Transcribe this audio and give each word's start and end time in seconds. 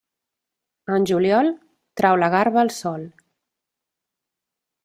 En 0.95 1.05
juliol, 1.11 1.51
trau 2.01 2.19
la 2.23 2.31
garba 2.37 2.63
al 2.65 2.75
sol. 2.79 3.07